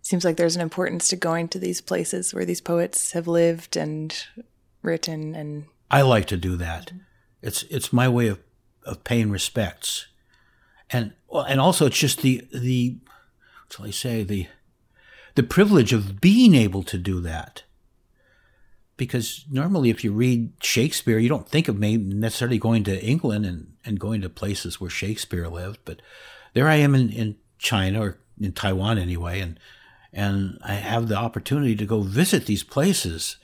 [0.01, 3.75] seems like there's an importance to going to these places where these poets have lived
[3.75, 4.25] and
[4.81, 6.91] written and I like to do that.
[7.41, 8.39] It's it's my way of,
[8.85, 10.07] of paying respects.
[10.91, 12.97] And and also it's just the the
[13.65, 14.47] what shall I say, the
[15.35, 17.63] the privilege of being able to do that.
[18.97, 23.45] Because normally if you read Shakespeare, you don't think of maybe necessarily going to England
[23.45, 26.01] and, and going to places where Shakespeare lived, but
[26.53, 29.59] there I am in, in China or in Taiwan anyway, and
[30.11, 33.37] and I have the opportunity to go visit these places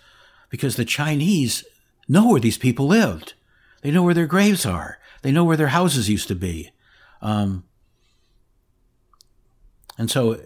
[0.56, 1.66] because the Chinese
[2.08, 3.34] know where these people lived.
[3.82, 5.00] They know where their graves are.
[5.22, 6.72] They know where their houses used to be.
[7.22, 7.66] Um,
[9.98, 10.40] and so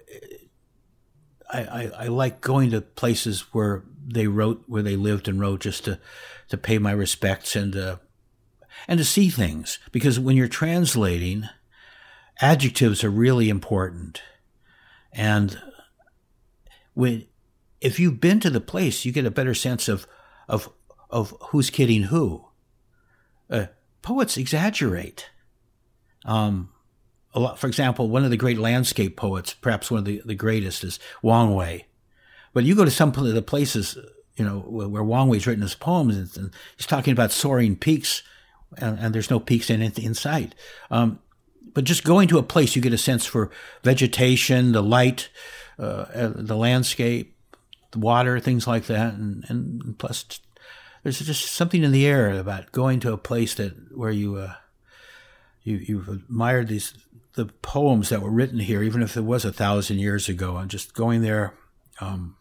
[1.53, 5.61] I, I, I, like going to places where they wrote, where they lived and wrote
[5.61, 5.99] just to,
[6.47, 7.97] to pay my respects and, uh,
[8.87, 9.77] and to see things.
[9.91, 11.43] Because when you're translating,
[12.41, 14.23] adjectives are really important.
[15.13, 15.61] And
[16.95, 17.27] when
[17.81, 20.07] if you've been to the place, you get a better sense of
[20.47, 20.69] of
[21.09, 22.45] of who's kidding who.
[23.49, 23.67] Uh,
[24.01, 25.29] poets exaggerate.
[26.25, 26.69] Um,
[27.33, 30.35] a lot, for example, one of the great landscape poets, perhaps one of the, the
[30.35, 31.85] greatest, is Wang Wei.
[32.53, 33.97] But you go to some of the places,
[34.35, 38.23] you know, where Wang Wei's written his poems, and he's talking about soaring peaks,
[38.77, 40.55] and, and there's no peaks in in sight.
[40.89, 41.19] Um,
[41.73, 43.51] but just going to a place, you get a sense for
[43.83, 45.29] vegetation, the light,
[45.77, 47.35] uh, uh, the landscape,
[47.91, 50.25] the water, things like that, and, and plus
[51.03, 54.53] there's just something in the air about going to a place that where you uh,
[55.63, 56.93] you you've admired these
[57.33, 60.69] the poems that were written here, even if it was a thousand years ago, and
[60.69, 61.53] just going there.
[62.01, 62.35] Um,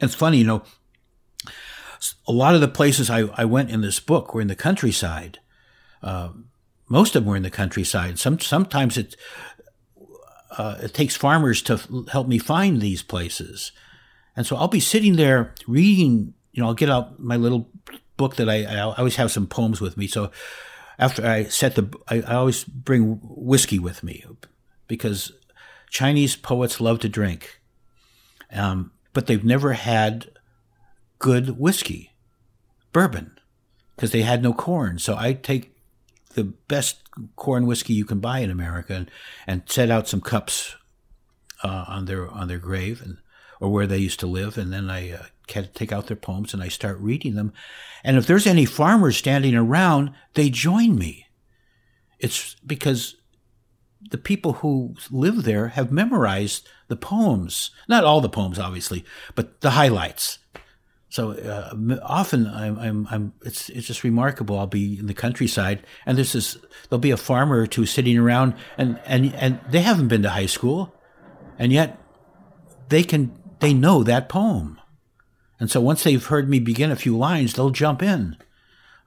[0.00, 0.62] it's funny, you know.
[2.26, 5.38] A lot of the places I, I went in this book were in the countryside.
[6.02, 6.30] Uh,
[6.88, 8.18] most of them were in the countryside.
[8.18, 9.14] Some sometimes it
[10.58, 11.78] uh, it takes farmers to
[12.10, 13.70] help me find these places.
[14.36, 17.68] And so I'll be sitting there reading, you know, I'll get out my little
[18.16, 20.06] book that I, I always have some poems with me.
[20.06, 20.30] So
[20.98, 24.24] after I set the, I, I always bring whiskey with me
[24.86, 25.32] because
[25.90, 27.60] Chinese poets love to drink.
[28.50, 30.30] Um, but they've never had
[31.18, 32.12] good whiskey,
[32.92, 33.38] bourbon,
[33.96, 34.98] because they had no corn.
[34.98, 35.76] So I take
[36.34, 37.02] the best
[37.36, 39.10] corn whiskey you can buy in America and,
[39.46, 40.76] and set out some cups
[41.62, 43.18] uh, on their on their grave and
[43.62, 46.60] or where they used to live, and then I uh, take out their poems and
[46.60, 47.52] I start reading them.
[48.02, 51.28] And if there's any farmers standing around, they join me.
[52.18, 53.14] It's because
[54.10, 59.04] the people who live there have memorized the poems, not all the poems, obviously,
[59.36, 60.40] but the highlights.
[61.08, 61.72] So uh,
[62.02, 64.58] often I'm, I'm, I'm, it's, it's just remarkable.
[64.58, 68.54] I'll be in the countryside and this, there'll be a farmer or two sitting around
[68.76, 70.92] and, and, and they haven't been to high school
[71.60, 72.00] and yet
[72.88, 74.80] they can, they know that poem.
[75.58, 78.36] And so once they've heard me begin a few lines, they'll jump in.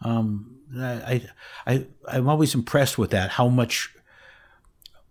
[0.02, 1.24] Um, I,
[1.68, 3.94] I, I'm always impressed with that, how much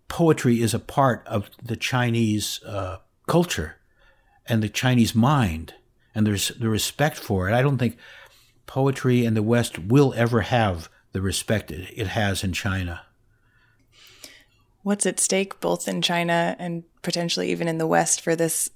[0.07, 3.77] poetry is a part of the Chinese uh, culture
[4.47, 5.73] and the Chinese mind
[6.15, 7.53] and there's the respect for it.
[7.53, 7.97] I don't think
[8.65, 13.01] poetry in the West will ever have the respect it has in China.
[14.81, 18.69] What's at stake both in China and potentially even in the West for this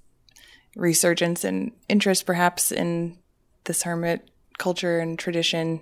[0.75, 3.17] resurgence and interest perhaps in
[3.65, 5.81] this hermit culture and tradition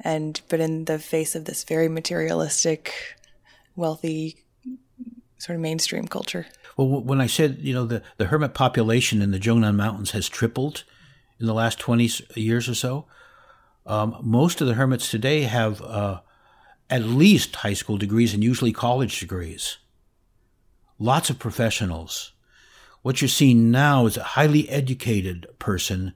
[0.00, 2.92] and but in the face of this very materialistic
[3.76, 4.36] wealthy
[5.38, 9.32] sort of mainstream culture well when i said you know the, the hermit population in
[9.32, 10.84] the zhongnan mountains has tripled
[11.42, 13.04] in the last 20 years or so.
[13.84, 16.20] Um, most of the hermits today have uh,
[16.88, 19.78] at least high school degrees and usually college degrees.
[21.00, 22.32] Lots of professionals.
[23.02, 26.14] What you're seeing now is a highly educated person,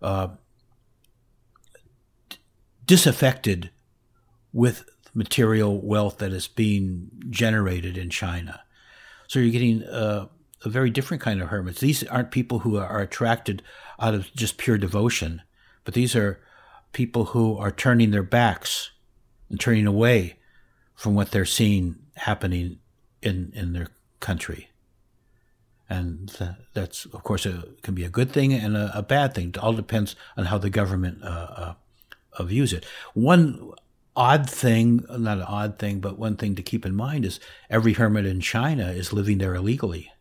[0.00, 0.28] uh,
[2.86, 3.70] disaffected
[4.52, 8.62] with material wealth that is being generated in China.
[9.26, 10.26] So you're getting uh,
[10.64, 11.80] a very different kind of hermits.
[11.80, 13.62] These aren't people who are attracted
[13.98, 15.42] out of just pure devotion,
[15.84, 16.40] but these are
[16.92, 18.90] people who are turning their backs
[19.50, 20.38] and turning away
[20.94, 22.78] from what they're seeing happening
[23.22, 23.88] in, in their
[24.20, 24.70] country.
[25.90, 26.30] And
[26.74, 29.48] that's, of course, a, can be a good thing and a, a, bad thing.
[29.48, 31.74] It all depends on how the government uh,
[32.38, 32.84] uh, views it.
[33.14, 33.72] One
[34.14, 37.94] odd thing, not an odd thing, but one thing to keep in mind is every
[37.94, 40.12] hermit in China is living there illegally.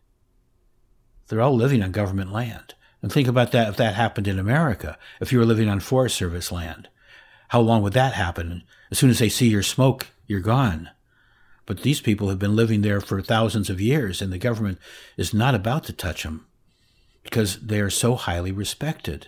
[1.27, 2.75] They're all living on government land.
[3.01, 6.15] And think about that if that happened in America, if you were living on Forest
[6.15, 6.89] Service land.
[7.49, 8.63] how long would that happen?
[8.91, 10.89] As soon as they see your smoke, you're gone.
[11.67, 14.79] But these people have been living there for thousands of years, and the government
[15.17, 16.47] is not about to touch them
[17.23, 19.27] because they are so highly respected.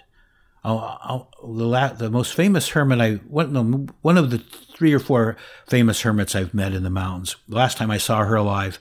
[0.64, 5.00] I'll, I'll, the, the, most famous hermit I one, no, one of the three or
[5.00, 5.36] four
[5.68, 7.36] famous hermits I've met in the mountains.
[7.50, 8.80] The last time I saw her alive,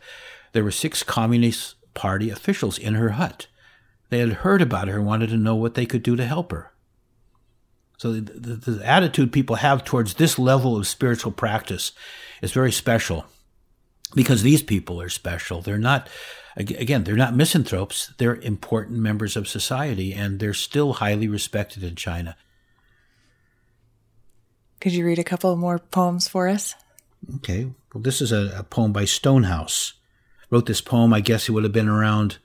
[0.52, 3.48] there were six Communist Party officials in her hut.
[4.08, 6.52] They had heard about her and wanted to know what they could do to help
[6.52, 6.72] her.
[7.96, 11.90] So the, the, the attitude people have towards this level of spiritual practice
[12.40, 13.26] is very special
[14.15, 15.61] because these people are special.
[15.61, 16.09] They're not
[16.55, 18.13] again, they're not misanthropes.
[18.17, 22.35] They're important members of society, and they're still highly respected in China.
[24.79, 26.75] Could you read a couple more poems for us?
[27.35, 27.71] Okay.
[27.93, 29.93] Well, this is a, a poem by Stonehouse.
[30.49, 32.37] Wrote this poem, I guess it would have been around,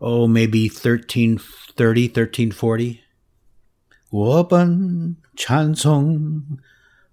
[0.00, 3.02] oh, maybe 1330, 1340.
[4.10, 6.58] 我本禅宗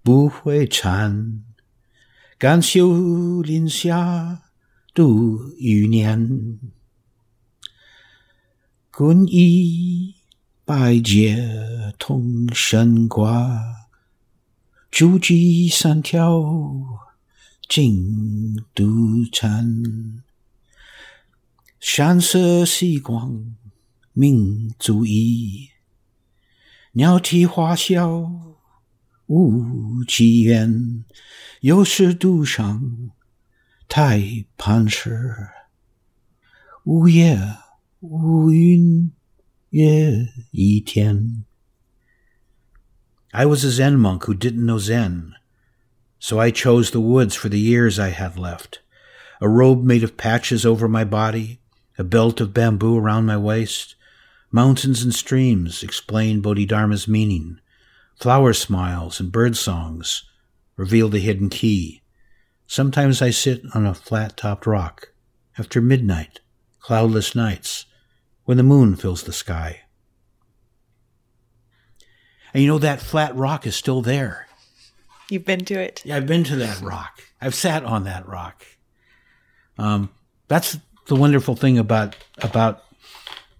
[0.04, 1.44] 不会禅，
[2.39, 4.43] 甘修林下
[4.95, 6.61] 度余年，
[8.93, 10.15] 皈依
[10.65, 13.89] 百劫同身挂，
[14.89, 16.45] 诸计三条
[17.69, 20.23] 尽独禅，
[21.81, 23.57] 山色细光
[24.13, 25.71] 明足矣，
[26.93, 28.31] 鸟啼花笑
[29.27, 31.05] 无奇缘，
[31.62, 33.12] 有时独上。
[33.90, 35.50] 太磐石，
[36.84, 37.38] 无叶
[38.00, 39.12] 无云
[39.70, 41.46] 月一天。
[43.32, 45.34] I was a Zen monk who didn't know Zen,
[46.20, 48.80] so I chose the woods for the years I had left.
[49.40, 51.60] A robe made of patches over my body,
[51.98, 53.96] a belt of bamboo around my waist.
[54.50, 57.60] Mountains and streams explain Bodhidharma's meaning.
[58.20, 60.24] Flower smiles and bird songs
[60.79, 62.01] reveal the hidden key.
[62.67, 65.13] Sometimes I sit on a flat topped rock
[65.59, 66.41] after midnight,
[66.81, 67.85] cloudless nights,
[68.45, 69.81] when the moon fills the sky.
[72.55, 74.47] And you know, that flat rock is still there.
[75.29, 76.01] You've been to it?
[76.05, 77.23] Yeah, I've been to that rock.
[77.41, 78.65] I've sat on that rock.
[79.77, 80.11] Um,
[80.47, 82.85] that's the wonderful thing about about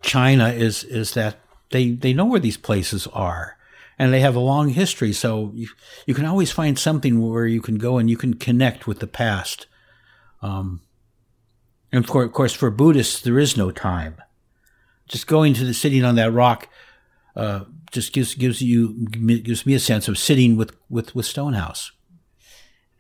[0.01, 1.41] China is is that
[1.71, 3.58] they they know where these places are
[3.99, 5.13] and they have a long history.
[5.13, 5.69] So you,
[6.07, 9.07] you can always find something where you can go and you can connect with the
[9.07, 9.67] past.
[10.41, 10.83] Um,
[11.91, 14.17] and of course, of course, for Buddhists, there is no time.
[15.09, 16.69] Just going to the sitting on that rock
[17.35, 21.93] uh, just gives gives you gives me a sense of sitting with with with Stonehouse.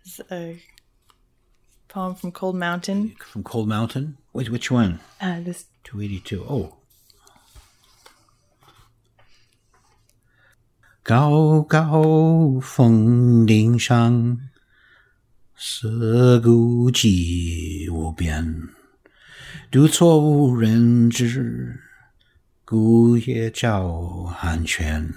[0.04, 0.62] It's a
[1.88, 3.14] poem from Cold Mountain.
[3.20, 4.16] From Cold Mountain.
[4.32, 5.00] Wait, which one?
[5.20, 6.46] Uh, this two eighty two.
[6.48, 6.76] Oh,
[11.08, 14.38] 高高峰顶上，
[15.56, 18.68] 色孤寂无边，
[19.70, 21.80] 独错无人知，
[22.62, 23.90] 故也叫
[24.24, 25.10] 寒泉。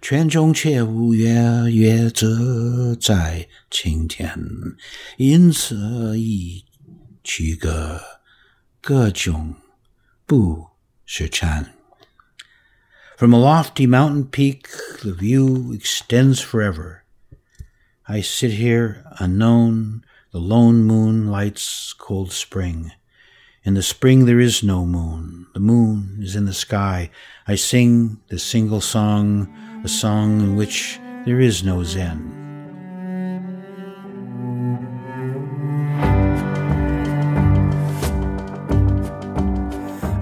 [0.00, 1.34] 泉中却无月，
[1.72, 4.38] 月则在青天，
[5.16, 6.64] 因此一
[7.24, 8.00] 曲歌，
[8.80, 9.52] 歌中
[10.24, 10.64] 不
[11.04, 11.77] 是禅。
[13.18, 14.68] From a lofty mountain peak,
[15.02, 17.02] the view extends forever.
[18.06, 22.92] I sit here unknown, the lone moon lights cold spring.
[23.64, 27.10] In the spring there is no moon, the moon is in the sky.
[27.44, 29.52] I sing the single song,
[29.82, 32.37] a song in which there is no Zen.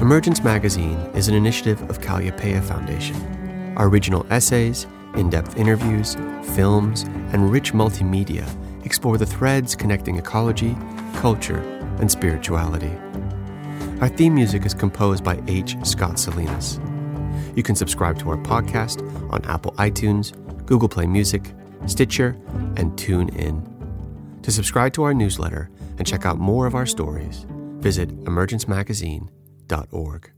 [0.07, 3.17] Emergence Magazine is an initiative of Kalliopeia Foundation.
[3.77, 4.87] Our original essays,
[5.17, 6.15] in depth interviews,
[6.55, 7.03] films,
[7.33, 8.47] and rich multimedia
[8.87, 10.77] explore the threads connecting ecology,
[11.17, 11.59] culture,
[11.99, 12.93] and spirituality.
[14.01, 15.75] Our theme music is composed by H.
[15.83, 16.79] Scott Salinas.
[17.57, 19.03] You can subscribe to our podcast
[19.33, 20.31] on Apple iTunes,
[20.67, 21.53] Google Play Music,
[21.87, 22.37] Stitcher,
[22.77, 23.61] and TuneIn.
[24.43, 27.45] To subscribe to our newsletter and check out more of our stories,
[27.81, 28.69] visit Emergence
[29.69, 30.36] Magazine org.